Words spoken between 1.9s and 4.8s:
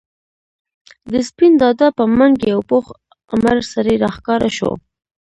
په منګ یو پوخ عمر سړی راښکاره شو.